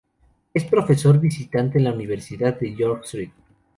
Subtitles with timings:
[0.51, 3.31] Es profesor visitante en la Universidad de York St.